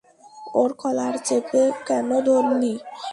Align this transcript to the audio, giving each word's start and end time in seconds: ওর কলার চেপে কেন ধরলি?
ওর 0.55 0.71
কলার 0.81 1.15
চেপে 1.27 1.63
কেন 1.87 2.09
ধরলি? 2.27 2.73